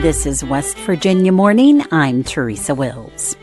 This 0.00 0.24
is 0.24 0.42
West 0.42 0.78
Virginia 0.78 1.30
Morning. 1.30 1.84
I'm 1.92 2.24
Teresa 2.24 2.74
Wills. 2.74 3.36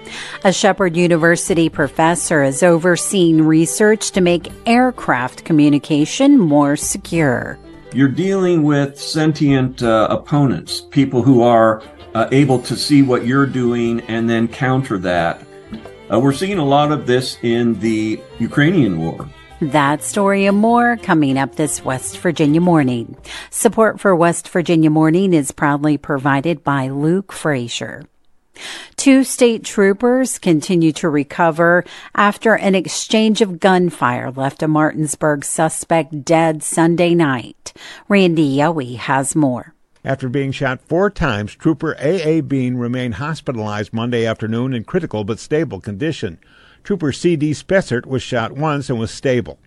A 0.44 0.52
Shepherd 0.52 0.98
University 0.98 1.70
professor 1.70 2.42
is 2.42 2.64
overseeing 2.64 3.44
research 3.44 4.10
to 4.14 4.22
make 4.22 4.52
aircraft 4.66 5.46
communication 5.46 6.40
more 6.40 6.76
secure. 6.76 7.60
You're 7.94 8.08
dealing 8.08 8.64
with 8.64 9.00
sentient 9.00 9.84
uh, 9.84 10.08
opponents, 10.10 10.82
people 10.82 11.22
who 11.22 11.44
are 11.44 11.84
uh, 12.16 12.28
able 12.32 12.60
to 12.64 12.76
see 12.76 13.04
what 13.04 13.28
you're 13.28 13.46
doing 13.46 14.02
and 14.08 14.28
then 14.28 14.48
counter 14.48 14.98
that. 14.98 15.46
Uh, 16.12 16.20
we're 16.20 16.34
seeing 16.34 16.58
a 16.58 16.66
lot 16.66 16.92
of 16.92 17.06
this 17.06 17.38
in 17.44 17.80
the 17.82 18.20
Ukrainian 18.40 19.00
war. 19.00 19.30
That 19.60 20.04
story 20.04 20.46
and 20.46 20.58
more 20.58 20.98
coming 20.98 21.36
up 21.36 21.56
this 21.56 21.84
West 21.84 22.20
Virginia 22.20 22.62
morning. 22.62 23.18
Support 23.50 24.00
for 24.00 24.16
West 24.16 24.48
Virginia 24.50 24.92
morning 24.92 25.34
is 25.34 25.52
proudly 25.52 25.98
provided 25.98 26.64
by 26.64 26.90
Luke 26.90 27.32
Frazier. 27.32 28.04
Two 28.98 29.24
state 29.24 29.64
troopers 29.64 30.38
continue 30.38 30.92
to 30.94 31.10
recover 31.10 31.84
after 32.14 32.54
an 32.54 32.76
exchange 32.76 33.42
of 33.42 33.60
gunfire 33.60 34.30
left 34.30 34.62
a 34.62 34.68
Martinsburg 34.68 35.44
suspect 35.44 36.24
dead 36.24 36.62
Sunday 36.62 37.16
night. 37.16 37.74
Randy 38.08 38.58
Yohe 38.58 38.98
has 38.98 39.36
more. 39.36 39.74
After 40.06 40.30
being 40.30 40.52
shot 40.52 40.82
four 40.82 41.10
times, 41.10 41.56
Trooper 41.56 41.96
A.A. 42.00 42.42
Bean 42.42 42.76
remained 42.76 43.16
hospitalized 43.16 43.92
Monday 43.92 44.24
afternoon 44.24 44.76
in 44.76 44.84
critical 44.84 45.24
but 45.24 45.40
stable 45.40 45.82
condition. 45.82 46.38
Trooper 46.88 47.12
C.D. 47.12 47.52
Spessert 47.52 48.06
was 48.06 48.24
shot 48.24 48.54
once 48.54 48.90
and 48.90 48.98
was 48.98 49.12
stable. 49.12 49.60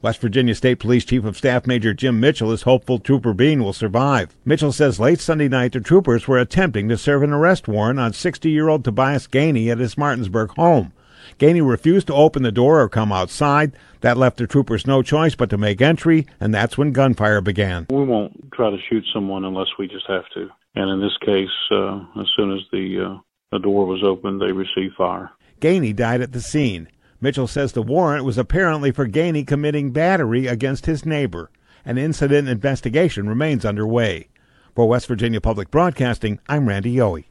West 0.00 0.22
Virginia 0.22 0.54
State 0.54 0.76
Police 0.76 1.04
Chief 1.04 1.22
of 1.22 1.36
Staff 1.36 1.66
Major 1.66 1.92
Jim 1.92 2.18
Mitchell 2.18 2.50
is 2.50 2.62
hopeful 2.62 2.98
Trooper 2.98 3.34
Bean 3.34 3.62
will 3.62 3.74
survive. 3.74 4.34
Mitchell 4.46 4.72
says 4.72 4.98
late 4.98 5.20
Sunday 5.20 5.48
night 5.48 5.72
the 5.72 5.80
troopers 5.80 6.26
were 6.26 6.38
attempting 6.38 6.88
to 6.88 6.96
serve 6.96 7.22
an 7.22 7.30
arrest 7.34 7.68
warrant 7.68 8.00
on 8.00 8.14
60 8.14 8.48
year 8.48 8.70
old 8.70 8.84
Tobias 8.84 9.26
Gainey 9.26 9.70
at 9.70 9.76
his 9.76 9.98
Martinsburg 9.98 10.52
home. 10.52 10.94
Gainey 11.38 11.60
refused 11.60 12.06
to 12.06 12.14
open 12.14 12.42
the 12.42 12.50
door 12.50 12.80
or 12.80 12.88
come 12.88 13.12
outside. 13.12 13.72
That 14.00 14.16
left 14.16 14.38
the 14.38 14.46
troopers 14.46 14.86
no 14.86 15.02
choice 15.02 15.34
but 15.34 15.50
to 15.50 15.58
make 15.58 15.82
entry, 15.82 16.26
and 16.40 16.54
that's 16.54 16.78
when 16.78 16.92
gunfire 16.92 17.42
began. 17.42 17.86
We 17.90 18.02
won't 18.02 18.50
try 18.54 18.70
to 18.70 18.78
shoot 18.88 19.04
someone 19.12 19.44
unless 19.44 19.68
we 19.78 19.88
just 19.88 20.06
have 20.08 20.24
to. 20.32 20.48
And 20.74 20.88
in 20.88 21.02
this 21.02 21.18
case, 21.18 21.50
uh, 21.70 21.98
as 22.18 22.28
soon 22.34 22.50
as 22.56 22.60
the, 22.72 23.10
uh, 23.10 23.20
the 23.50 23.58
door 23.58 23.84
was 23.84 24.02
opened, 24.02 24.40
they 24.40 24.52
received 24.52 24.94
fire. 24.96 25.30
Gainey 25.62 25.94
died 25.94 26.20
at 26.20 26.32
the 26.32 26.40
scene. 26.40 26.88
Mitchell 27.20 27.46
says 27.46 27.72
the 27.72 27.82
warrant 27.82 28.24
was 28.24 28.36
apparently 28.36 28.90
for 28.90 29.06
Gainey 29.06 29.46
committing 29.46 29.92
battery 29.92 30.48
against 30.48 30.86
his 30.86 31.06
neighbor. 31.06 31.52
An 31.84 31.98
incident 31.98 32.48
investigation 32.48 33.28
remains 33.28 33.64
underway. 33.64 34.26
For 34.74 34.88
West 34.88 35.06
Virginia 35.06 35.40
Public 35.40 35.70
Broadcasting, 35.70 36.40
I'm 36.48 36.66
Randy 36.66 36.92
Yohe. 36.96 37.26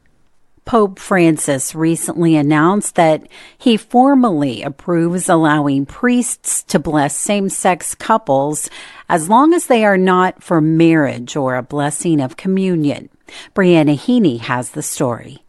Pope 0.64 0.98
Francis 0.98 1.74
recently 1.74 2.34
announced 2.34 2.94
that 2.94 3.28
he 3.58 3.76
formally 3.76 4.62
approves 4.62 5.28
allowing 5.28 5.84
priests 5.84 6.62
to 6.62 6.78
bless 6.78 7.14
same 7.14 7.50
sex 7.50 7.94
couples 7.94 8.70
as 9.10 9.28
long 9.28 9.52
as 9.52 9.66
they 9.66 9.84
are 9.84 9.98
not 9.98 10.42
for 10.42 10.62
marriage 10.62 11.36
or 11.36 11.56
a 11.56 11.62
blessing 11.62 12.18
of 12.18 12.38
communion. 12.38 13.10
Brianna 13.54 13.98
Heaney 13.98 14.40
has 14.40 14.70
the 14.70 14.82
story. 14.82 15.41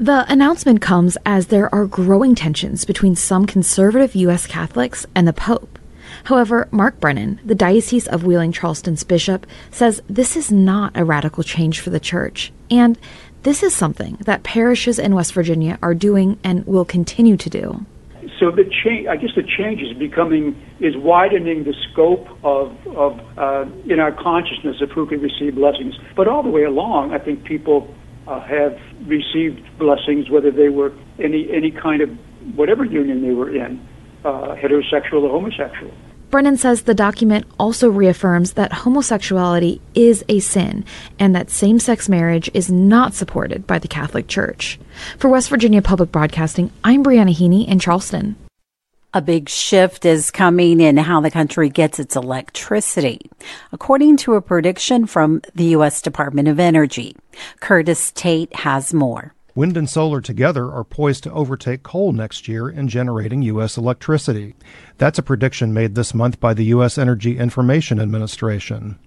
The 0.00 0.30
announcement 0.30 0.80
comes 0.80 1.18
as 1.26 1.48
there 1.48 1.74
are 1.74 1.84
growing 1.84 2.36
tensions 2.36 2.84
between 2.84 3.16
some 3.16 3.46
conservative 3.46 4.14
U.S. 4.14 4.46
Catholics 4.46 5.04
and 5.12 5.26
the 5.26 5.32
Pope. 5.32 5.76
However, 6.22 6.68
Mark 6.70 7.00
Brennan, 7.00 7.40
the 7.44 7.56
Diocese 7.56 8.06
of 8.06 8.22
Wheeling 8.22 8.52
Charleston's 8.52 9.02
bishop, 9.02 9.44
says 9.72 10.00
this 10.08 10.36
is 10.36 10.52
not 10.52 10.96
a 10.96 11.04
radical 11.04 11.42
change 11.42 11.80
for 11.80 11.90
the 11.90 11.98
church, 11.98 12.52
and 12.70 12.96
this 13.42 13.64
is 13.64 13.74
something 13.74 14.18
that 14.20 14.44
parishes 14.44 15.00
in 15.00 15.16
West 15.16 15.32
Virginia 15.32 15.80
are 15.82 15.94
doing 15.94 16.38
and 16.44 16.64
will 16.64 16.84
continue 16.84 17.36
to 17.36 17.50
do. 17.50 17.84
So 18.38 18.52
the 18.52 18.70
change, 18.84 19.08
I 19.08 19.16
guess, 19.16 19.30
the 19.34 19.42
change 19.42 19.82
is 19.82 19.98
becoming 19.98 20.54
is 20.78 20.96
widening 20.96 21.64
the 21.64 21.74
scope 21.90 22.28
of 22.44 22.70
of 22.86 23.18
uh, 23.36 23.66
in 23.86 23.98
our 23.98 24.12
consciousness 24.12 24.80
of 24.80 24.92
who 24.92 25.06
can 25.06 25.20
receive 25.20 25.56
blessings. 25.56 25.98
But 26.14 26.28
all 26.28 26.44
the 26.44 26.50
way 26.50 26.62
along, 26.62 27.12
I 27.12 27.18
think 27.18 27.42
people 27.42 27.92
uh, 28.28 28.40
have 28.40 28.78
received 29.06 29.60
blessings, 29.78 30.28
whether 30.30 30.50
they 30.50 30.68
were 30.68 30.92
any 31.18 31.48
any 31.50 31.70
kind 31.70 32.02
of 32.02 32.10
whatever 32.54 32.84
union 32.84 33.22
they 33.22 33.32
were 33.32 33.54
in, 33.54 33.80
uh, 34.24 34.54
heterosexual 34.54 35.22
or 35.22 35.30
homosexual. 35.30 35.92
Brennan 36.30 36.58
says 36.58 36.82
the 36.82 36.94
document 36.94 37.46
also 37.58 37.88
reaffirms 37.88 38.52
that 38.52 38.70
homosexuality 38.70 39.80
is 39.94 40.22
a 40.28 40.40
sin 40.40 40.84
and 41.18 41.34
that 41.34 41.48
same 41.48 41.78
sex 41.78 42.06
marriage 42.06 42.50
is 42.52 42.70
not 42.70 43.14
supported 43.14 43.66
by 43.66 43.78
the 43.78 43.88
Catholic 43.88 44.28
Church. 44.28 44.78
For 45.16 45.30
West 45.30 45.48
Virginia 45.48 45.80
Public 45.80 46.12
Broadcasting, 46.12 46.70
I'm 46.84 47.02
Brianna 47.02 47.34
Heaney 47.34 47.66
in 47.66 47.78
Charleston. 47.78 48.36
A 49.14 49.22
big 49.22 49.48
shift 49.48 50.04
is 50.04 50.30
coming 50.30 50.82
in 50.82 50.98
how 50.98 51.22
the 51.22 51.30
country 51.30 51.70
gets 51.70 51.98
its 51.98 52.14
electricity, 52.14 53.30
according 53.72 54.18
to 54.18 54.34
a 54.34 54.42
prediction 54.42 55.06
from 55.06 55.40
the 55.54 55.64
U.S. 55.64 56.02
Department 56.02 56.46
of 56.46 56.60
Energy. 56.60 57.16
Curtis 57.58 58.12
Tate 58.12 58.54
has 58.54 58.92
more. 58.92 59.34
Wind 59.54 59.78
and 59.78 59.88
solar 59.88 60.20
together 60.20 60.70
are 60.70 60.84
poised 60.84 61.22
to 61.22 61.32
overtake 61.32 61.82
coal 61.82 62.12
next 62.12 62.48
year 62.48 62.68
in 62.68 62.86
generating 62.86 63.40
U.S. 63.40 63.78
electricity. 63.78 64.54
That's 64.98 65.18
a 65.18 65.22
prediction 65.22 65.72
made 65.72 65.94
this 65.94 66.12
month 66.12 66.38
by 66.38 66.52
the 66.52 66.66
U.S. 66.66 66.98
Energy 66.98 67.38
Information 67.38 67.98
Administration. 67.98 68.98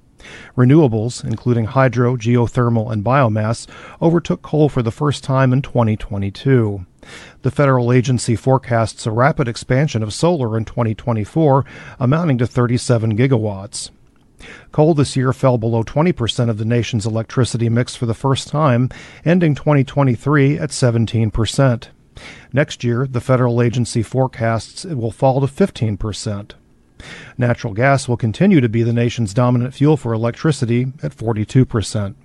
Renewables, 0.58 1.24
including 1.24 1.66
hydro, 1.66 2.16
geothermal, 2.16 2.92
and 2.92 3.06
biomass, 3.06 3.68
overtook 4.02 4.42
coal 4.42 4.68
for 4.68 4.82
the 4.82 4.92
first 4.92 5.24
time 5.24 5.54
in 5.54 5.62
2022. 5.62 6.88
The 7.42 7.52
federal 7.52 7.92
agency 7.92 8.36
forecasts 8.36 9.06
a 9.06 9.12
rapid 9.12 9.48
expansion 9.48 10.04
of 10.04 10.14
solar 10.14 10.58
in 10.58 10.66
2024, 10.66 11.66
amounting 12.00 12.38
to 12.38 12.48
37 12.48 13.18
gigawatts. 13.18 13.90
Coal 14.72 14.94
this 14.94 15.16
year 15.16 15.34
fell 15.34 15.58
below 15.58 15.84
20% 15.84 16.50
of 16.50 16.58
the 16.58 16.66
nation's 16.66 17.06
electricity 17.06 17.70
mix 17.70 17.96
for 17.96 18.06
the 18.06 18.14
first 18.14 18.48
time, 18.48 18.90
ending 19.26 19.56
2023 19.56 20.58
at 20.58 20.70
17%. 20.70 21.88
Next 22.54 22.84
year, 22.84 23.08
the 23.08 23.22
federal 23.22 23.62
agency 23.62 24.04
forecasts 24.04 24.86
it 24.86 24.96
will 24.96 25.12
fall 25.12 25.42
to 25.42 25.48
15%. 25.48 26.52
Natural 27.38 27.74
gas 27.74 28.08
will 28.08 28.18
continue 28.18 28.62
to 28.62 28.70
be 28.70 28.84
the 28.84 28.94
nation's 28.94 29.34
dominant 29.34 29.74
fuel 29.74 29.98
for 29.98 30.14
electricity 30.14 30.88
at 31.02 31.16
42%. 31.16 32.16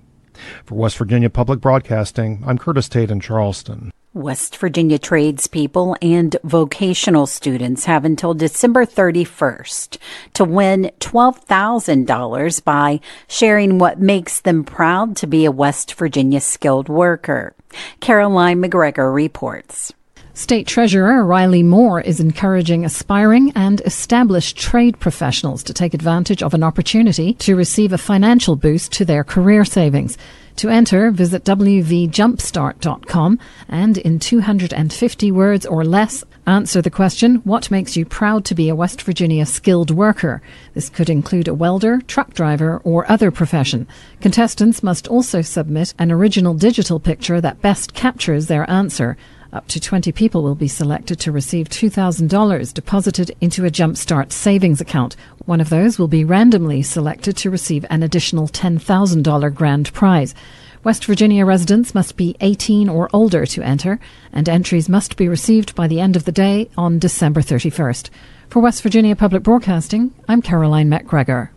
For 0.65 0.75
West 0.75 0.97
Virginia 0.97 1.29
Public 1.29 1.59
Broadcasting, 1.59 2.43
I'm 2.45 2.59
Curtis 2.59 2.87
Tate 2.87 3.09
in 3.09 3.19
Charleston. 3.19 3.91
West 4.17 4.57
Virginia 4.57 4.97
tradespeople 4.97 5.95
and 6.01 6.35
vocational 6.43 7.27
students 7.27 7.85
have 7.85 8.03
until 8.03 8.33
December 8.33 8.85
31st 8.85 9.97
to 10.33 10.43
win 10.43 10.91
$12,000 10.99 12.63
by 12.63 12.99
sharing 13.27 13.77
what 13.77 13.99
makes 13.99 14.41
them 14.41 14.63
proud 14.63 15.15
to 15.15 15.27
be 15.27 15.45
a 15.45 15.51
West 15.51 15.93
Virginia 15.93 16.41
skilled 16.41 16.89
worker. 16.89 17.55
Caroline 17.99 18.59
MacGregor 18.59 19.11
reports. 19.11 19.93
State 20.37 20.67
Treasurer 20.67 21.25
Riley 21.25 21.63
Moore 21.63 21.99
is 21.99 22.19
encouraging 22.19 22.85
aspiring 22.85 23.51
and 23.55 23.81
established 23.85 24.55
trade 24.55 24.99
professionals 24.99 25.63
to 25.63 25.73
take 25.73 25.95
advantage 25.95 26.43
of 26.43 26.53
an 26.53 26.61
opportunity 26.61 27.33
to 27.33 27.55
receive 27.55 27.91
a 27.91 27.97
financial 27.97 28.55
boost 28.55 28.91
to 28.91 29.03
their 29.03 29.23
career 29.23 29.65
savings. 29.65 30.15
To 30.57 30.69
enter, 30.69 31.09
visit 31.09 31.43
wvjumpstart.com 31.43 33.39
and 33.67 33.97
in 33.97 34.19
250 34.19 35.31
words 35.31 35.65
or 35.65 35.83
less, 35.83 36.23
answer 36.45 36.83
the 36.83 36.91
question, 36.91 37.37
What 37.37 37.71
makes 37.71 37.97
you 37.97 38.05
proud 38.05 38.45
to 38.45 38.53
be 38.53 38.69
a 38.69 38.75
West 38.75 39.01
Virginia 39.01 39.47
skilled 39.47 39.89
worker? 39.89 40.43
This 40.75 40.89
could 40.89 41.09
include 41.09 41.47
a 41.47 41.55
welder, 41.55 42.01
truck 42.01 42.35
driver, 42.35 42.77
or 42.83 43.11
other 43.11 43.31
profession. 43.31 43.87
Contestants 44.21 44.83
must 44.83 45.07
also 45.07 45.41
submit 45.41 45.95
an 45.97 46.11
original 46.11 46.53
digital 46.53 46.99
picture 46.99 47.41
that 47.41 47.63
best 47.63 47.95
captures 47.95 48.45
their 48.45 48.69
answer. 48.69 49.17
Up 49.53 49.67
to 49.67 49.79
20 49.79 50.11
people 50.11 50.43
will 50.43 50.55
be 50.55 50.67
selected 50.67 51.19
to 51.19 51.31
receive 51.31 51.69
$2,000 51.69 52.73
deposited 52.73 53.35
into 53.39 53.65
a 53.65 53.69
Jumpstart 53.69 54.31
savings 54.31 54.81
account. 54.81 55.15
One 55.45 55.61
of 55.61 55.69
those 55.69 55.97
will 55.97 56.09
be 56.09 56.25
randomly 56.25 56.83
selected 56.83 57.37
to 57.37 57.49
receive 57.49 57.85
an 57.89 58.03
additional 58.03 58.47
$10,000 58.49 59.55
grand 59.55 59.93
prize. 59.93 60.35
West 60.83 61.05
Virginia 61.05 61.45
residents 61.45 61.95
must 61.95 62.17
be 62.17 62.35
18 62.41 62.89
or 62.89 63.09
older 63.13 63.45
to 63.45 63.61
enter, 63.63 63.99
and 64.31 64.47
entries 64.47 64.89
must 64.89 65.17
be 65.17 65.27
received 65.27 65.75
by 65.75 65.87
the 65.87 65.99
end 65.99 66.15
of 66.15 66.25
the 66.25 66.31
day 66.31 66.69
on 66.77 66.99
December 66.99 67.41
31st. 67.41 68.09
For 68.49 68.61
West 68.61 68.83
Virginia 68.83 69.15
Public 69.15 69.43
Broadcasting, 69.43 70.13
I'm 70.27 70.41
Caroline 70.41 70.89
MacGregor. 70.89 71.51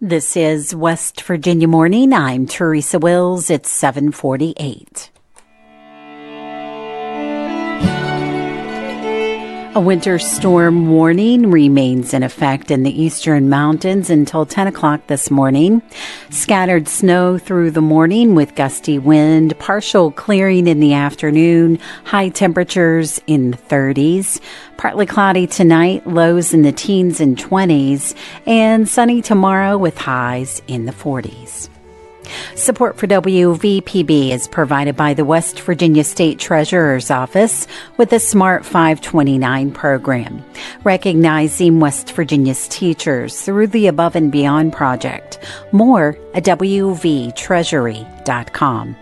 This 0.00 0.36
is 0.36 0.74
West 0.74 1.20
Virginia 1.22 1.68
Morning. 1.68 2.12
I'm 2.12 2.46
Teresa 2.46 2.98
Wills. 2.98 3.50
It's 3.50 3.70
748. 3.70 5.10
A 9.74 9.80
winter 9.80 10.18
storm 10.18 10.90
warning 10.90 11.50
remains 11.50 12.12
in 12.12 12.22
effect 12.22 12.70
in 12.70 12.82
the 12.82 13.02
eastern 13.02 13.48
mountains 13.48 14.10
until 14.10 14.44
10 14.44 14.66
o'clock 14.66 15.06
this 15.06 15.30
morning. 15.30 15.80
Scattered 16.28 16.88
snow 16.88 17.38
through 17.38 17.70
the 17.70 17.80
morning 17.80 18.34
with 18.34 18.54
gusty 18.54 18.98
wind, 18.98 19.58
partial 19.58 20.10
clearing 20.10 20.66
in 20.66 20.78
the 20.78 20.92
afternoon, 20.92 21.78
high 22.04 22.28
temperatures 22.28 23.18
in 23.26 23.52
the 23.52 23.56
30s. 23.56 24.42
Partly 24.76 25.06
cloudy 25.06 25.46
tonight, 25.46 26.06
lows 26.06 26.52
in 26.52 26.60
the 26.60 26.72
teens 26.72 27.18
and 27.18 27.38
20s, 27.38 28.14
and 28.44 28.86
sunny 28.86 29.22
tomorrow 29.22 29.78
with 29.78 29.96
highs 29.96 30.60
in 30.68 30.84
the 30.84 30.92
40s. 30.92 31.71
Support 32.54 32.96
for 32.96 33.06
WVPB 33.06 34.30
is 34.30 34.48
provided 34.48 34.96
by 34.96 35.12
the 35.14 35.24
West 35.24 35.60
Virginia 35.60 36.04
State 36.04 36.38
Treasurer's 36.38 37.10
Office 37.10 37.66
with 37.96 38.10
the 38.10 38.20
Smart 38.20 38.64
529 38.64 39.72
program, 39.72 40.44
recognizing 40.84 41.80
West 41.80 42.12
Virginia's 42.12 42.68
teachers 42.68 43.40
through 43.40 43.68
the 43.68 43.86
Above 43.86 44.16
and 44.16 44.32
Beyond 44.32 44.72
project. 44.72 45.38
More 45.72 46.16
at 46.34 46.44
WVTreasury.com. 46.44 48.96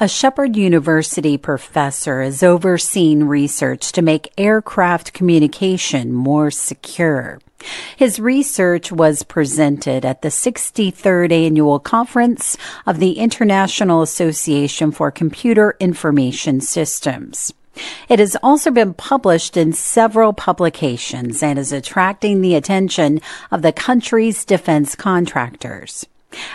A 0.00 0.06
Shepherd 0.06 0.54
University 0.54 1.36
professor 1.36 2.22
is 2.22 2.44
overseeing 2.44 3.26
research 3.26 3.90
to 3.90 4.00
make 4.00 4.32
aircraft 4.38 5.12
communication 5.12 6.12
more 6.12 6.52
secure. 6.52 7.40
His 7.96 8.20
research 8.20 8.92
was 8.92 9.24
presented 9.24 10.04
at 10.04 10.22
the 10.22 10.28
63rd 10.28 11.32
annual 11.32 11.80
conference 11.80 12.56
of 12.86 13.00
the 13.00 13.14
International 13.14 14.00
Association 14.00 14.92
for 14.92 15.10
Computer 15.10 15.74
Information 15.80 16.60
Systems. 16.60 17.52
It 18.08 18.20
has 18.20 18.36
also 18.40 18.70
been 18.70 18.94
published 18.94 19.56
in 19.56 19.72
several 19.72 20.32
publications 20.32 21.42
and 21.42 21.58
is 21.58 21.72
attracting 21.72 22.40
the 22.40 22.54
attention 22.54 23.20
of 23.50 23.62
the 23.62 23.72
country's 23.72 24.44
defense 24.44 24.94
contractors. 24.94 26.06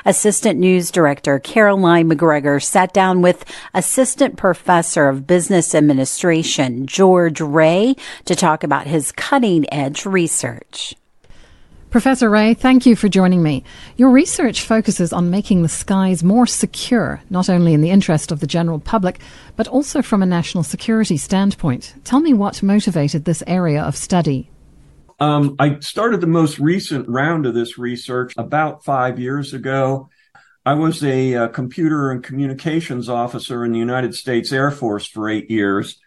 Assistant 0.05 0.59
News 0.59 0.91
Director 0.91 1.39
Caroline 1.39 2.07
MacGregor 2.07 2.59
sat 2.59 2.93
down 2.93 3.21
with 3.21 3.45
Assistant 3.73 4.37
Professor 4.37 5.07
of 5.07 5.27
Business 5.27 5.73
Administration 5.73 6.85
George 6.85 7.41
Ray 7.41 7.95
to 8.25 8.35
talk 8.35 8.63
about 8.63 8.87
his 8.87 9.11
cutting 9.11 9.71
edge 9.73 10.05
research. 10.05 10.95
Professor 11.93 12.27
Ray, 12.27 12.55
thank 12.55 12.87
you 12.87 12.95
for 12.95 13.07
joining 13.07 13.43
me. 13.43 13.63
Your 13.97 14.09
research 14.09 14.61
focuses 14.61 15.13
on 15.13 15.29
making 15.29 15.61
the 15.61 15.69
skies 15.69 16.23
more 16.23 16.47
secure, 16.47 17.21
not 17.29 17.49
only 17.49 17.75
in 17.75 17.81
the 17.81 17.91
interest 17.91 18.31
of 18.31 18.39
the 18.39 18.47
general 18.47 18.79
public, 18.79 19.19
but 19.55 19.67
also 19.67 20.01
from 20.01 20.23
a 20.23 20.25
national 20.25 20.63
security 20.63 21.17
standpoint. 21.17 21.93
Tell 22.03 22.19
me 22.19 22.33
what 22.33 22.63
motivated 22.63 23.25
this 23.25 23.43
area 23.45 23.83
of 23.83 23.95
study. 23.95 24.49
Um, 25.23 25.55
I 25.57 25.79
started 25.79 26.19
the 26.19 26.27
most 26.27 26.59
recent 26.59 27.07
round 27.07 27.45
of 27.45 27.53
this 27.53 27.77
research 27.77 28.33
about 28.35 28.83
five 28.83 29.19
years 29.19 29.53
ago. 29.53 30.09
I 30.65 30.73
was 30.73 31.01
a, 31.01 31.31
a, 31.31 31.43
uh, 31.45 31.47
computer 31.47 32.11
and 32.11 32.21
communications 32.21 33.07
officer 33.07 33.63
in 33.63 33.71
the 33.71 33.79
United 33.79 34.15
States 34.15 34.51
Air 34.51 34.69
Force 34.69 35.07
for 35.07 35.29
eight 35.29 35.49
years. 35.49 35.97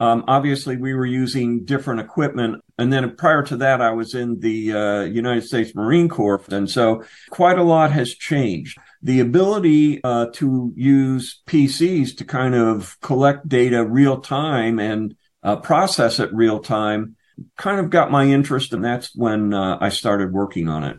Um, 0.00 0.24
obviously, 0.26 0.76
we 0.76 0.92
were 0.92 1.06
using 1.06 1.64
different 1.64 2.00
equipment. 2.00 2.64
And 2.76 2.92
then 2.92 3.14
prior 3.14 3.44
to 3.44 3.56
that, 3.58 3.80
I 3.80 3.92
was 3.92 4.16
in 4.16 4.40
the 4.40 4.72
uh, 4.72 5.00
United 5.02 5.44
States 5.44 5.72
Marine 5.76 6.08
Corps. 6.08 6.42
And 6.48 6.68
so 6.68 7.04
quite 7.30 7.60
a 7.60 7.62
lot 7.62 7.92
has 7.92 8.12
changed. 8.12 8.76
The 9.04 9.20
ability 9.20 10.02
uh, 10.02 10.26
to 10.34 10.72
use 10.74 11.42
PCs 11.46 12.16
to 12.16 12.24
kind 12.24 12.56
of 12.56 13.00
collect 13.00 13.48
data 13.48 13.84
real 13.84 14.20
time 14.20 14.80
and 14.80 15.14
uh, 15.44 15.56
process 15.56 16.18
it 16.18 16.34
real 16.34 16.58
time 16.58 17.14
kind 17.56 17.80
of 17.80 17.90
got 17.90 18.10
my 18.10 18.26
interest, 18.26 18.72
and 18.72 18.84
that's 18.84 19.14
when 19.14 19.54
uh, 19.54 19.78
I 19.80 19.88
started 19.88 20.32
working 20.32 20.68
on 20.68 20.84
it. 20.84 20.98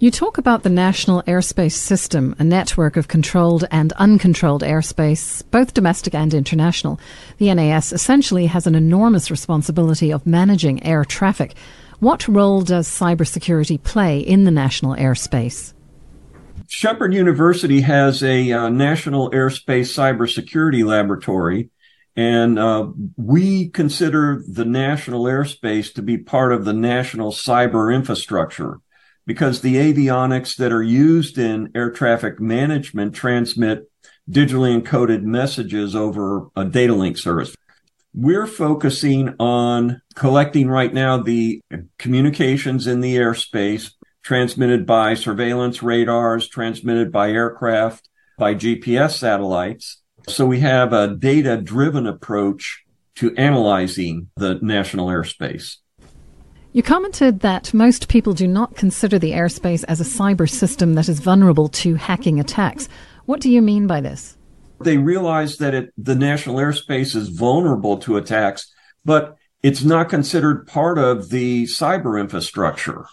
You 0.00 0.12
talk 0.12 0.38
about 0.38 0.62
the 0.62 0.70
National 0.70 1.24
Airspace 1.24 1.72
System, 1.72 2.36
a 2.38 2.44
network 2.44 2.96
of 2.96 3.08
controlled 3.08 3.64
and 3.72 3.92
uncontrolled 3.94 4.62
airspace, 4.62 5.42
both 5.50 5.74
domestic 5.74 6.14
and 6.14 6.32
international. 6.32 7.00
The 7.38 7.52
NAS 7.52 7.92
essentially 7.92 8.46
has 8.46 8.68
an 8.68 8.76
enormous 8.76 9.28
responsibility 9.28 10.12
of 10.12 10.24
managing 10.24 10.84
air 10.84 11.04
traffic. 11.04 11.56
What 11.98 12.28
role 12.28 12.60
does 12.60 12.86
cybersecurity 12.86 13.82
play 13.82 14.20
in 14.20 14.44
the 14.44 14.52
national 14.52 14.94
airspace? 14.94 15.72
Shepherd 16.68 17.12
University 17.12 17.80
has 17.80 18.22
a 18.22 18.52
uh, 18.52 18.68
national 18.68 19.32
airspace 19.32 19.90
cybersecurity 19.90 20.84
laboratory 20.84 21.70
and 22.18 22.58
uh, 22.58 22.88
we 23.16 23.68
consider 23.68 24.42
the 24.48 24.64
national 24.64 25.22
airspace 25.22 25.94
to 25.94 26.02
be 26.02 26.18
part 26.18 26.52
of 26.52 26.64
the 26.64 26.72
national 26.72 27.30
cyber 27.30 27.94
infrastructure 27.94 28.80
because 29.24 29.60
the 29.60 29.76
avionics 29.76 30.56
that 30.56 30.72
are 30.72 30.82
used 30.82 31.38
in 31.38 31.70
air 31.76 31.92
traffic 31.92 32.40
management 32.40 33.14
transmit 33.14 33.88
digitally 34.28 34.82
encoded 34.82 35.22
messages 35.22 35.94
over 35.94 36.48
a 36.56 36.64
data 36.64 36.92
link 36.92 37.16
service. 37.16 37.54
We're 38.12 38.48
focusing 38.48 39.36
on 39.38 40.02
collecting 40.16 40.68
right 40.68 40.92
now 40.92 41.18
the 41.18 41.62
communications 42.00 42.88
in 42.88 43.00
the 43.00 43.14
airspace 43.14 43.92
transmitted 44.24 44.86
by 44.86 45.14
surveillance 45.14 45.84
radars, 45.84 46.48
transmitted 46.48 47.12
by 47.12 47.30
aircraft, 47.30 48.08
by 48.36 48.56
GPS 48.56 49.12
satellites 49.12 49.98
so 50.28 50.46
we 50.46 50.60
have 50.60 50.92
a 50.92 51.14
data 51.14 51.56
driven 51.56 52.06
approach 52.06 52.84
to 53.16 53.34
analyzing 53.36 54.30
the 54.36 54.58
national 54.62 55.08
airspace. 55.08 55.76
You 56.72 56.82
commented 56.82 57.40
that 57.40 57.74
most 57.74 58.08
people 58.08 58.34
do 58.34 58.46
not 58.46 58.76
consider 58.76 59.18
the 59.18 59.32
airspace 59.32 59.84
as 59.88 60.00
a 60.00 60.04
cyber 60.04 60.48
system 60.48 60.94
that 60.94 61.08
is 61.08 61.18
vulnerable 61.18 61.68
to 61.70 61.94
hacking 61.94 62.38
attacks. 62.38 62.88
What 63.24 63.40
do 63.40 63.50
you 63.50 63.62
mean 63.62 63.86
by 63.86 64.00
this? 64.00 64.36
They 64.80 64.98
realize 64.98 65.56
that 65.56 65.74
it, 65.74 65.92
the 65.98 66.14
national 66.14 66.56
airspace 66.56 67.16
is 67.16 67.30
vulnerable 67.30 67.98
to 67.98 68.16
attacks, 68.16 68.72
but 69.04 69.36
it's 69.62 69.82
not 69.82 70.08
considered 70.08 70.66
part 70.66 70.98
of 70.98 71.30
the 71.30 71.64
cyber 71.64 72.20
infrastructure. 72.20 73.06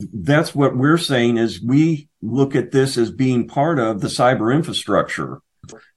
That's 0.00 0.54
what 0.54 0.76
we're 0.76 0.98
saying 0.98 1.38
is 1.38 1.62
we 1.62 2.08
look 2.20 2.54
at 2.54 2.72
this 2.72 2.98
as 2.98 3.10
being 3.10 3.48
part 3.48 3.78
of 3.78 4.00
the 4.00 4.08
cyber 4.08 4.54
infrastructure 4.54 5.40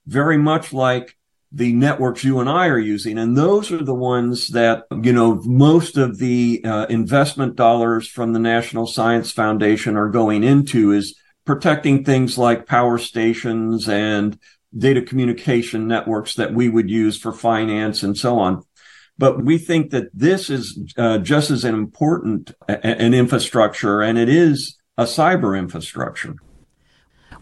very 0.06 0.38
much 0.38 0.72
like 0.72 1.16
the 1.54 1.72
networks 1.74 2.24
you 2.24 2.40
and 2.40 2.48
I 2.48 2.68
are 2.68 2.78
using. 2.78 3.18
And 3.18 3.36
those 3.36 3.70
are 3.70 3.84
the 3.84 3.94
ones 3.94 4.48
that, 4.48 4.84
you 5.02 5.12
know, 5.12 5.34
most 5.44 5.98
of 5.98 6.18
the 6.18 6.62
uh, 6.64 6.86
investment 6.88 7.56
dollars 7.56 8.08
from 8.08 8.32
the 8.32 8.38
National 8.38 8.86
Science 8.86 9.30
Foundation 9.32 9.96
are 9.96 10.08
going 10.08 10.44
into 10.44 10.92
is 10.92 11.14
protecting 11.44 12.04
things 12.04 12.38
like 12.38 12.66
power 12.66 12.96
stations 12.96 13.88
and 13.88 14.38
data 14.76 15.02
communication 15.02 15.86
networks 15.86 16.34
that 16.34 16.54
we 16.54 16.70
would 16.70 16.88
use 16.88 17.18
for 17.18 17.32
finance 17.32 18.02
and 18.02 18.16
so 18.16 18.38
on. 18.38 18.64
But 19.18 19.44
we 19.44 19.58
think 19.58 19.90
that 19.90 20.08
this 20.14 20.48
is 20.48 20.94
uh, 20.96 21.18
just 21.18 21.50
as 21.50 21.64
important 21.66 22.52
an 22.66 23.12
infrastructure 23.12 24.00
and 24.00 24.16
it 24.16 24.30
is 24.30 24.78
a 24.96 25.04
cyber 25.04 25.58
infrastructure. 25.58 26.34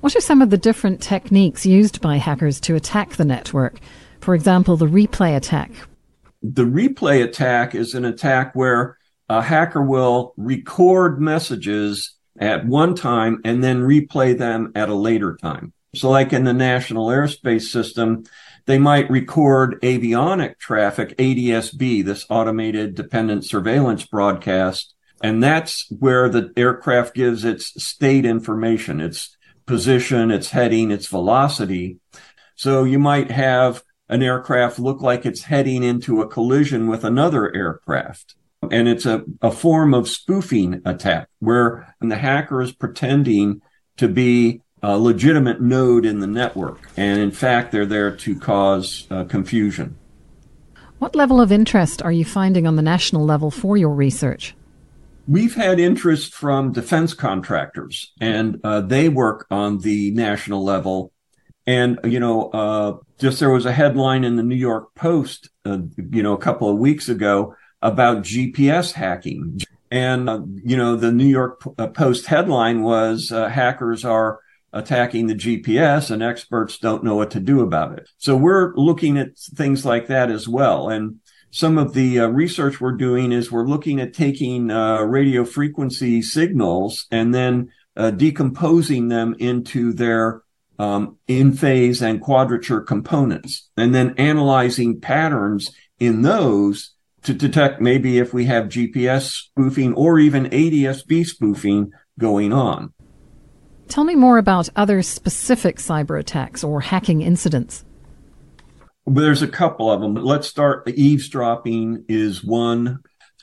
What 0.00 0.16
are 0.16 0.20
some 0.22 0.40
of 0.40 0.48
the 0.48 0.56
different 0.56 1.02
techniques 1.02 1.66
used 1.66 2.00
by 2.00 2.16
hackers 2.16 2.58
to 2.60 2.74
attack 2.74 3.16
the 3.16 3.24
network? 3.24 3.80
For 4.20 4.34
example, 4.34 4.78
the 4.78 4.86
replay 4.86 5.36
attack. 5.36 5.72
The 6.42 6.64
replay 6.64 7.22
attack 7.22 7.74
is 7.74 7.94
an 7.94 8.06
attack 8.06 8.54
where 8.54 8.96
a 9.28 9.42
hacker 9.42 9.82
will 9.82 10.32
record 10.38 11.20
messages 11.20 12.14
at 12.38 12.66
one 12.66 12.94
time 12.94 13.42
and 13.44 13.62
then 13.62 13.82
replay 13.82 14.36
them 14.36 14.72
at 14.74 14.88
a 14.88 14.94
later 14.94 15.36
time. 15.36 15.74
So, 15.94 16.08
like 16.08 16.32
in 16.32 16.44
the 16.44 16.54
National 16.54 17.08
Airspace 17.08 17.68
System, 17.70 18.24
they 18.64 18.78
might 18.78 19.10
record 19.10 19.82
avionic 19.82 20.58
traffic, 20.58 21.14
ADSB, 21.18 22.02
this 22.06 22.24
automated 22.30 22.94
dependent 22.94 23.44
surveillance 23.44 24.06
broadcast. 24.06 24.94
And 25.22 25.42
that's 25.42 25.90
where 25.90 26.30
the 26.30 26.52
aircraft 26.56 27.14
gives 27.14 27.44
its 27.44 27.84
state 27.84 28.24
information. 28.24 29.02
It's 29.02 29.36
position, 29.66 30.30
its 30.30 30.50
heading, 30.50 30.90
its 30.90 31.06
velocity. 31.06 31.98
So 32.56 32.84
you 32.84 32.98
might 32.98 33.30
have 33.30 33.82
an 34.08 34.22
aircraft 34.22 34.78
look 34.78 35.00
like 35.00 35.24
it's 35.24 35.44
heading 35.44 35.82
into 35.82 36.20
a 36.20 36.28
collision 36.28 36.88
with 36.88 37.04
another 37.04 37.54
aircraft. 37.54 38.34
And 38.70 38.88
it's 38.88 39.06
a, 39.06 39.24
a 39.40 39.50
form 39.50 39.94
of 39.94 40.08
spoofing 40.08 40.82
attack 40.84 41.28
where 41.38 41.94
the 42.00 42.16
hacker 42.16 42.60
is 42.60 42.72
pretending 42.72 43.62
to 43.96 44.08
be 44.08 44.62
a 44.82 44.98
legitimate 44.98 45.60
node 45.60 46.04
in 46.04 46.20
the 46.20 46.26
network. 46.26 46.88
And 46.96 47.20
in 47.20 47.30
fact, 47.30 47.72
they're 47.72 47.86
there 47.86 48.14
to 48.16 48.38
cause 48.38 49.06
uh, 49.10 49.24
confusion. 49.24 49.96
What 50.98 51.14
level 51.14 51.40
of 51.40 51.50
interest 51.50 52.02
are 52.02 52.12
you 52.12 52.24
finding 52.24 52.66
on 52.66 52.76
the 52.76 52.82
national 52.82 53.24
level 53.24 53.50
for 53.50 53.76
your 53.76 53.94
research? 53.94 54.54
We've 55.26 55.54
had 55.54 55.78
interest 55.78 56.34
from 56.34 56.72
defense 56.72 57.14
contractors, 57.14 58.12
and 58.20 58.58
uh, 58.64 58.80
they 58.80 59.08
work 59.08 59.46
on 59.50 59.78
the 59.78 60.10
national 60.12 60.64
level. 60.64 61.12
And, 61.66 62.00
you 62.04 62.18
know, 62.18 62.50
uh, 62.50 62.96
just 63.18 63.38
there 63.38 63.50
was 63.50 63.66
a 63.66 63.72
headline 63.72 64.24
in 64.24 64.36
the 64.36 64.42
New 64.42 64.56
York 64.56 64.94
Post, 64.94 65.50
uh, 65.64 65.78
you 65.96 66.22
know, 66.22 66.32
a 66.32 66.38
couple 66.38 66.68
of 66.68 66.78
weeks 66.78 67.08
ago 67.08 67.54
about 67.82 68.24
GPS 68.24 68.92
hacking. 68.92 69.60
And, 69.90 70.28
uh, 70.28 70.40
you 70.64 70.76
know, 70.76 70.96
the 70.96 71.12
New 71.12 71.26
York 71.26 71.62
uh, 71.78 71.88
Post 71.88 72.26
headline 72.26 72.82
was 72.82 73.30
uh, 73.30 73.48
hackers 73.48 74.04
are 74.04 74.40
attacking 74.72 75.26
the 75.26 75.34
GPS 75.34 76.10
and 76.10 76.22
experts 76.22 76.78
don't 76.78 77.04
know 77.04 77.16
what 77.16 77.32
to 77.32 77.40
do 77.40 77.60
about 77.60 77.98
it. 77.98 78.08
So 78.18 78.36
we're 78.36 78.72
looking 78.76 79.18
at 79.18 79.36
things 79.36 79.84
like 79.84 80.06
that 80.06 80.30
as 80.30 80.48
well. 80.48 80.88
And 80.88 81.20
some 81.50 81.78
of 81.78 81.94
the 81.94 82.20
uh, 82.20 82.26
research 82.28 82.80
we're 82.80 82.92
doing 82.92 83.32
is 83.32 83.50
we're 83.50 83.66
looking 83.66 84.00
at 84.00 84.14
taking 84.14 84.70
uh, 84.70 85.00
radio 85.02 85.44
frequency 85.44 86.22
signals 86.22 87.06
and 87.10 87.34
then 87.34 87.70
uh, 87.96 88.10
decomposing 88.10 89.08
them 89.08 89.34
into 89.38 89.92
their 89.92 90.42
um, 90.78 91.18
in 91.28 91.52
phase 91.52 92.00
and 92.00 92.22
quadrature 92.22 92.80
components, 92.80 93.68
and 93.76 93.94
then 93.94 94.14
analyzing 94.16 94.98
patterns 94.98 95.70
in 95.98 96.22
those 96.22 96.94
to 97.22 97.34
detect 97.34 97.82
maybe 97.82 98.16
if 98.18 98.32
we 98.32 98.46
have 98.46 98.70
GPS 98.70 99.30
spoofing 99.30 99.92
or 99.92 100.18
even 100.18 100.46
ADSB 100.46 101.26
spoofing 101.26 101.92
going 102.18 102.52
on. 102.52 102.94
Tell 103.88 104.04
me 104.04 104.14
more 104.14 104.38
about 104.38 104.70
other 104.74 105.02
specific 105.02 105.76
cyber 105.76 106.18
attacks 106.18 106.64
or 106.64 106.80
hacking 106.80 107.20
incidents. 107.20 107.84
There's 109.14 109.42
a 109.42 109.48
couple 109.48 109.90
of 109.90 110.00
them. 110.00 110.14
Let's 110.14 110.46
start. 110.48 110.88
Eavesdropping 110.88 112.04
is 112.08 112.44
one. 112.44 113.00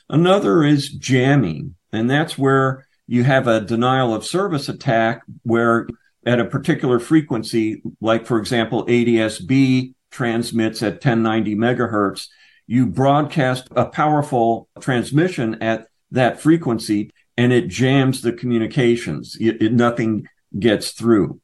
Another 0.08 0.62
is 0.62 0.88
jamming. 0.88 1.74
And 1.92 2.10
that's 2.10 2.38
where 2.38 2.86
you 3.06 3.24
have 3.24 3.46
a 3.46 3.60
denial 3.60 4.14
of 4.14 4.24
service 4.24 4.68
attack 4.68 5.22
where 5.42 5.86
at 6.24 6.40
a 6.40 6.44
particular 6.44 6.98
frequency, 6.98 7.82
like 8.00 8.26
for 8.26 8.38
example, 8.38 8.86
ADSB 8.86 9.94
transmits 10.10 10.82
at 10.82 10.94
1090 10.94 11.56
megahertz, 11.56 12.28
you 12.66 12.86
broadcast 12.86 13.68
a 13.72 13.86
powerful 13.86 14.68
transmission 14.80 15.62
at 15.62 15.88
that 16.10 16.40
frequency 16.40 17.10
and 17.36 17.52
it 17.52 17.68
jams 17.68 18.22
the 18.22 18.32
communications. 18.32 19.36
It, 19.40 19.62
it, 19.62 19.72
nothing 19.72 20.26
gets 20.58 20.92
through. 20.92 21.40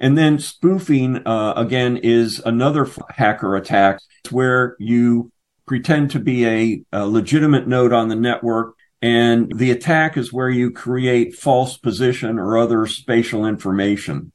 And 0.00 0.16
then 0.16 0.38
spoofing, 0.38 1.26
uh, 1.26 1.54
again, 1.56 1.96
is 1.96 2.40
another 2.44 2.88
hacker 3.10 3.56
attack 3.56 4.00
where 4.30 4.76
you 4.78 5.32
pretend 5.66 6.10
to 6.10 6.18
be 6.18 6.46
a, 6.46 6.82
a 6.92 7.06
legitimate 7.06 7.66
node 7.66 7.92
on 7.92 8.08
the 8.08 8.16
network. 8.16 8.74
And 9.00 9.52
the 9.56 9.70
attack 9.70 10.16
is 10.16 10.32
where 10.32 10.50
you 10.50 10.70
create 10.70 11.34
false 11.34 11.76
position 11.76 12.38
or 12.38 12.56
other 12.56 12.86
spatial 12.86 13.46
information. 13.46 14.32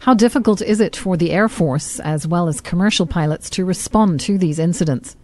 How 0.00 0.14
difficult 0.14 0.62
is 0.62 0.80
it 0.80 0.96
for 0.96 1.18
the 1.18 1.30
Air 1.30 1.48
Force 1.48 2.00
as 2.00 2.26
well 2.26 2.48
as 2.48 2.62
commercial 2.62 3.06
pilots 3.06 3.50
to 3.50 3.66
respond 3.66 4.20
to 4.20 4.38
these 4.38 4.58
incidents? 4.58 5.16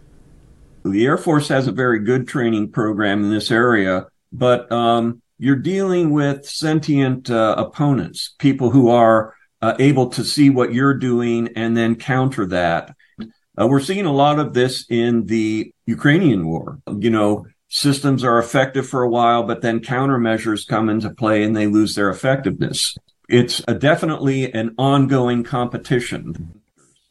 The 0.85 1.05
Air 1.05 1.17
Force 1.17 1.47
has 1.47 1.67
a 1.67 1.71
very 1.71 1.99
good 1.99 2.27
training 2.27 2.71
program 2.71 3.23
in 3.23 3.31
this 3.31 3.49
area, 3.49 4.05
but 4.31 4.71
um, 4.71 5.21
you're 5.39 5.55
dealing 5.55 6.11
with 6.11 6.47
sentient 6.47 7.29
uh, 7.29 7.55
opponents, 7.57 8.35
people 8.37 8.69
who 8.69 8.89
are 8.89 9.33
uh, 9.61 9.75
able 9.79 10.09
to 10.09 10.23
see 10.23 10.49
what 10.49 10.73
you're 10.73 10.93
doing 10.93 11.49
and 11.55 11.75
then 11.75 11.95
counter 11.95 12.45
that. 12.47 12.95
Uh, 13.59 13.67
we're 13.67 13.79
seeing 13.79 14.05
a 14.05 14.13
lot 14.13 14.39
of 14.39 14.53
this 14.53 14.85
in 14.89 15.25
the 15.25 15.73
Ukrainian 15.85 16.45
war. 16.45 16.79
You 16.99 17.09
know, 17.09 17.47
systems 17.69 18.23
are 18.23 18.37
effective 18.39 18.87
for 18.87 19.01
a 19.01 19.09
while, 19.09 19.43
but 19.43 19.61
then 19.61 19.79
countermeasures 19.79 20.67
come 20.67 20.89
into 20.89 21.09
play 21.09 21.43
and 21.43 21.55
they 21.55 21.67
lose 21.67 21.95
their 21.95 22.09
effectiveness. 22.09 22.95
It's 23.29 23.59
definitely 23.61 24.53
an 24.53 24.73
ongoing 24.77 25.43
competition. 25.43 26.61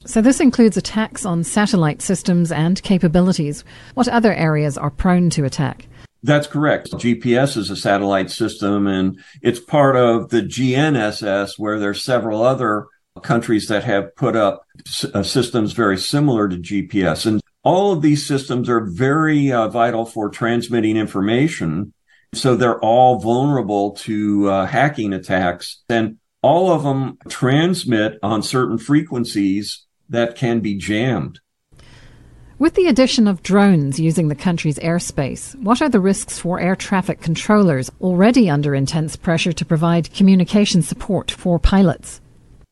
So, 0.07 0.23
this 0.23 0.38
includes 0.38 0.76
attacks 0.76 1.26
on 1.26 1.43
satellite 1.43 2.00
systems 2.00 2.53
and 2.53 2.81
capabilities. 2.83 3.65
What 3.95 4.07
other 4.07 4.33
areas 4.33 4.79
are 4.79 4.91
prone 4.91 5.31
to 5.31 5.45
attack? 5.45 5.88
That's 6.23 6.46
correct. 6.46 6.90
GPS 6.92 7.56
is 7.56 7.70
a 7.70 7.76
satellite 7.76 8.30
system 8.30 8.87
and 8.87 9.20
it's 9.42 9.61
part 9.61 9.96
of 9.96 10.30
the 10.30 10.42
GNSS 10.42 11.58
where 11.58 11.78
there's 11.78 12.02
several 12.02 12.42
other 12.42 12.87
countries 13.23 13.68
that 13.68 13.85
have 13.85 14.14
put 14.16 14.37
up 14.37 14.62
uh, 15.14 15.23
systems 15.23 15.73
very 15.73 15.99
similar 15.99 16.49
to 16.49 16.56
GPS. 16.56 17.26
And 17.26 17.40
all 17.62 17.92
of 17.92 18.02
these 18.02 18.26
systems 18.26 18.68
are 18.68 18.85
very 18.85 19.52
uh, 19.52 19.68
vital 19.68 20.04
for 20.04 20.28
transmitting 20.28 20.96
information. 20.96 21.92
So 22.35 22.56
they're 22.56 22.80
all 22.80 23.18
vulnerable 23.18 23.92
to 23.92 24.49
uh, 24.49 24.66
hacking 24.66 25.12
attacks 25.12 25.82
and 25.88 26.18
all 26.42 26.70
of 26.70 26.82
them 26.82 27.18
transmit 27.28 28.18
on 28.23 28.42
certain 28.42 28.78
frequencies 28.78 29.85
that 30.08 30.37
can 30.37 30.61
be 30.61 30.76
jammed. 30.76 31.40
With 32.59 32.75
the 32.75 32.87
addition 32.87 33.29
of 33.29 33.43
drones 33.43 34.01
using 34.01 34.29
the 34.29 34.35
country's 34.35 34.79
airspace, 34.79 35.55
what 35.57 35.83
are 35.83 35.91
the 35.91 36.01
risks 36.01 36.39
for 36.39 36.59
air 36.59 36.75
traffic 36.75 37.21
controllers 37.21 37.91
already 38.01 38.49
under 38.49 38.75
intense 38.75 39.15
pressure 39.15 39.53
to 39.53 39.65
provide 39.67 40.15
communication 40.15 40.81
support 40.81 41.31
for 41.31 41.59
pilots? 41.59 42.23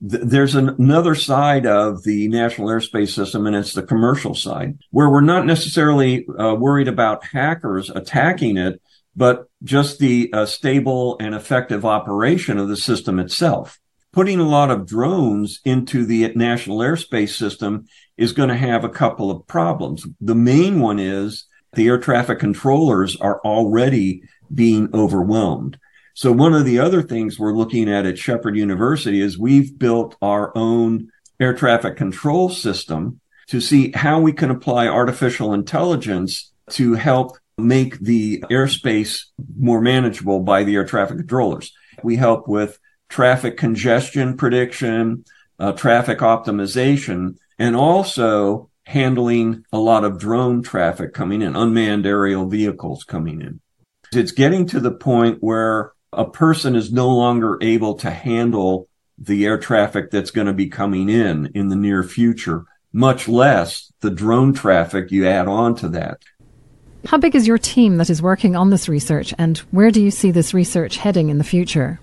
There's 0.00 0.54
an, 0.54 0.70
another 0.70 1.14
side 1.14 1.66
of 1.66 2.02
the 2.04 2.28
national 2.28 2.68
airspace 2.68 3.10
system, 3.14 3.46
and 3.46 3.54
it's 3.54 3.74
the 3.74 3.82
commercial 3.82 4.34
side, 4.34 4.78
where 4.90 5.10
we're 5.10 5.20
not 5.20 5.44
necessarily 5.44 6.26
uh, 6.38 6.54
worried 6.54 6.88
about 6.88 7.26
hackers 7.26 7.90
attacking 7.90 8.56
it, 8.56 8.80
but 9.14 9.50
just 9.62 9.98
the 9.98 10.32
uh, 10.32 10.46
stable 10.46 11.18
and 11.20 11.34
effective 11.34 11.84
operation 11.84 12.56
of 12.56 12.68
the 12.68 12.76
system 12.78 13.18
itself 13.18 13.78
putting 14.14 14.38
a 14.38 14.48
lot 14.48 14.70
of 14.70 14.86
drones 14.86 15.60
into 15.64 16.06
the 16.06 16.32
national 16.36 16.78
airspace 16.78 17.30
system 17.30 17.84
is 18.16 18.32
going 18.32 18.48
to 18.48 18.56
have 18.56 18.84
a 18.84 18.88
couple 18.88 19.30
of 19.30 19.46
problems. 19.46 20.06
The 20.20 20.34
main 20.34 20.80
one 20.80 20.98
is 20.98 21.46
the 21.74 21.88
air 21.88 21.98
traffic 21.98 22.38
controllers 22.38 23.16
are 23.16 23.40
already 23.40 24.22
being 24.52 24.88
overwhelmed. 24.94 25.78
So 26.14 26.30
one 26.30 26.54
of 26.54 26.64
the 26.64 26.78
other 26.78 27.02
things 27.02 27.38
we're 27.38 27.52
looking 27.52 27.90
at 27.90 28.06
at 28.06 28.18
Shepherd 28.18 28.56
University 28.56 29.20
is 29.20 29.36
we've 29.36 29.76
built 29.76 30.16
our 30.22 30.56
own 30.56 31.10
air 31.40 31.54
traffic 31.54 31.96
control 31.96 32.48
system 32.48 33.20
to 33.48 33.60
see 33.60 33.90
how 33.92 34.20
we 34.20 34.32
can 34.32 34.50
apply 34.50 34.86
artificial 34.86 35.52
intelligence 35.52 36.52
to 36.70 36.94
help 36.94 37.36
make 37.58 37.98
the 37.98 38.40
airspace 38.50 39.24
more 39.58 39.80
manageable 39.80 40.40
by 40.40 40.62
the 40.62 40.76
air 40.76 40.84
traffic 40.84 41.18
controllers. 41.18 41.72
We 42.02 42.16
help 42.16 42.48
with 42.48 42.78
traffic 43.08 43.56
congestion 43.56 44.36
prediction, 44.36 45.24
uh, 45.58 45.72
traffic 45.72 46.18
optimization, 46.18 47.36
and 47.58 47.76
also 47.76 48.70
handling 48.86 49.64
a 49.72 49.78
lot 49.78 50.04
of 50.04 50.18
drone 50.18 50.62
traffic 50.62 51.14
coming 51.14 51.42
in, 51.42 51.56
unmanned 51.56 52.06
aerial 52.06 52.46
vehicles 52.46 53.04
coming 53.04 53.40
in. 53.40 53.60
It's 54.12 54.32
getting 54.32 54.66
to 54.68 54.80
the 54.80 54.92
point 54.92 55.38
where 55.40 55.92
a 56.12 56.24
person 56.24 56.76
is 56.76 56.92
no 56.92 57.08
longer 57.08 57.58
able 57.60 57.94
to 57.94 58.10
handle 58.10 58.88
the 59.18 59.44
air 59.46 59.58
traffic 59.58 60.10
that's 60.10 60.30
going 60.30 60.46
to 60.46 60.52
be 60.52 60.68
coming 60.68 61.08
in 61.08 61.50
in 61.54 61.68
the 61.68 61.76
near 61.76 62.02
future, 62.02 62.64
much 62.92 63.28
less 63.28 63.92
the 64.00 64.10
drone 64.10 64.52
traffic 64.52 65.10
you 65.10 65.26
add 65.26 65.48
on 65.48 65.74
to 65.76 65.88
that. 65.88 66.18
How 67.06 67.18
big 67.18 67.34
is 67.34 67.46
your 67.46 67.58
team 67.58 67.98
that 67.98 68.08
is 68.08 68.22
working 68.22 68.56
on 68.56 68.70
this 68.70 68.88
research, 68.88 69.34
and 69.36 69.58
where 69.70 69.90
do 69.90 70.02
you 70.02 70.10
see 70.10 70.30
this 70.30 70.54
research 70.54 70.96
heading 70.96 71.28
in 71.28 71.38
the 71.38 71.44
future? 71.44 72.00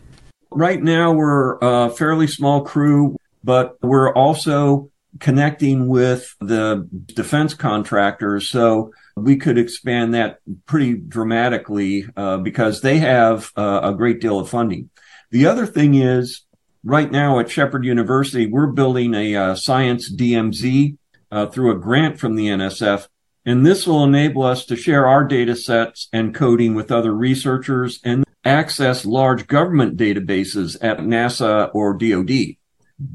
Right 0.52 0.82
now, 0.82 1.12
we're 1.12 1.58
a 1.60 1.90
fairly 1.90 2.28
small 2.28 2.62
crew, 2.62 3.18
but 3.44 3.78
we're 3.82 4.14
also 4.14 4.91
connecting 5.20 5.88
with 5.88 6.36
the 6.40 6.88
defense 7.06 7.54
contractors. 7.54 8.50
So 8.50 8.94
we 9.16 9.38
could 9.38 9.58
expand 9.58 10.14
that 10.14 10.40
pretty 10.66 10.94
dramatically 10.94 12.06
uh, 12.16 12.38
because 12.38 12.82
they 12.82 12.98
have 13.00 13.52
uh, 13.58 13.82
a 13.84 13.94
great 13.94 14.22
deal 14.22 14.40
of 14.40 14.50
funding. 14.50 14.90
The 15.32 15.46
other 15.46 15.66
thing 15.66 15.96
is, 15.96 16.44
right 16.84 17.12
now 17.12 17.40
at 17.40 17.50
Shepherd 17.50 17.86
University, 17.86 18.48
we're 18.48 18.68
building 18.68 19.14
a 19.14 19.36
uh, 19.36 19.56
science 19.56 20.14
DMZ 20.14 20.98
uh, 21.32 21.48
through 21.48 21.72
a 21.72 21.80
grant 21.80 22.20
from 22.20 22.36
the 22.36 22.48
NSF. 22.48 23.08
And 23.46 23.66
this 23.66 23.88
will 23.88 24.04
enable 24.04 24.44
us 24.44 24.66
to 24.66 24.76
share 24.76 25.08
our 25.08 25.24
data 25.24 25.56
sets 25.56 26.10
and 26.14 26.36
coding 26.36 26.76
with 26.76 26.92
other 26.92 27.14
researchers 27.14 28.00
and 28.04 28.24
access 28.46 29.06
large 29.06 29.48
government 29.48 29.98
databases 29.98 30.78
at 30.82 31.00
NASA 31.00 31.72
or 31.74 31.98
DoD. 31.98 32.58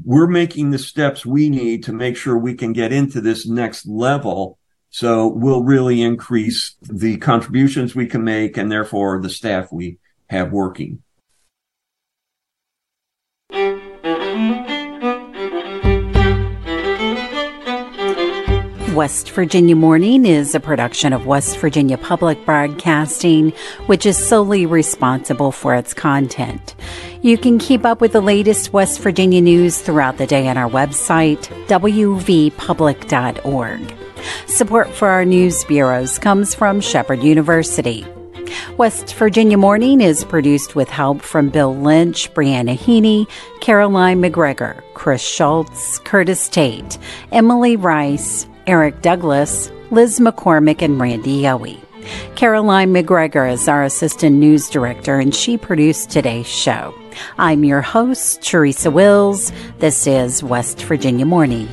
We're 0.03 0.27
making 0.27 0.71
the 0.71 0.79
steps 0.79 1.25
we 1.25 1.49
need 1.49 1.83
to 1.85 1.93
make 1.93 2.17
sure 2.17 2.37
we 2.37 2.55
can 2.55 2.73
get 2.73 2.91
into 2.91 3.21
this 3.21 3.47
next 3.47 3.87
level. 3.87 4.57
So 4.89 5.27
we'll 5.27 5.63
really 5.63 6.01
increase 6.01 6.75
the 6.81 7.17
contributions 7.17 7.95
we 7.95 8.07
can 8.07 8.23
make 8.23 8.57
and 8.57 8.71
therefore 8.71 9.21
the 9.21 9.29
staff 9.29 9.71
we 9.71 9.97
have 10.29 10.51
working. 10.51 11.03
West 18.97 19.29
Virginia 19.29 19.75
Morning 19.75 20.25
is 20.25 20.55
a 20.55 20.59
production 20.59 21.13
of 21.13 21.27
West 21.27 21.59
Virginia 21.59 21.99
Public 21.99 22.43
Broadcasting, 22.45 23.51
which 23.85 24.07
is 24.07 24.17
solely 24.17 24.65
responsible 24.65 25.51
for 25.51 25.75
its 25.75 25.93
content. 25.93 26.73
You 27.21 27.37
can 27.37 27.59
keep 27.59 27.85
up 27.85 28.01
with 28.01 28.13
the 28.13 28.21
latest 28.21 28.73
West 28.73 28.99
Virginia 29.01 29.39
news 29.39 29.79
throughout 29.79 30.17
the 30.17 30.25
day 30.25 30.47
on 30.47 30.57
our 30.57 30.67
website, 30.67 31.41
wvpublic.org. 31.67 32.49
Support 34.47 34.89
for 34.89 35.09
our 35.09 35.25
news 35.25 35.63
bureaus 35.65 36.17
comes 36.17 36.55
from 36.55 36.81
Shepherd 36.81 37.21
University. 37.21 38.03
West 38.77 39.13
Virginia 39.13 39.59
Morning 39.59 40.01
is 40.01 40.23
produced 40.23 40.73
with 40.73 40.89
help 40.89 41.21
from 41.21 41.49
Bill 41.49 41.75
Lynch, 41.75 42.33
Brianna 42.33 42.75
Heaney, 42.75 43.29
Caroline 43.61 44.21
MacGregor, 44.21 44.83
Chris 44.95 45.21
Schultz, 45.21 45.99
Curtis 45.99 46.49
Tate, 46.49 46.97
Emily 47.31 47.75
Rice, 47.75 48.47
Eric 48.67 49.01
Douglas, 49.01 49.71
Liz 49.91 50.19
McCormick, 50.19 50.81
and 50.81 50.99
Randy 50.99 51.41
Yohe. 51.41 51.79
Caroline 52.35 52.91
MacGregor 52.91 53.47
is 53.47 53.69
our 53.69 53.83
assistant 53.83 54.35
news 54.35 54.69
director, 54.69 55.19
and 55.19 55.33
she 55.33 55.57
produced 55.57 56.09
today's 56.09 56.47
show. 56.47 56.93
I'm 57.37 57.63
your 57.63 57.81
host, 57.81 58.41
Teresa 58.41 58.91
Wills. 58.91 59.53
This 59.79 60.05
is 60.05 60.43
West 60.43 60.81
Virginia 60.81 61.25
Morning. 61.25 61.69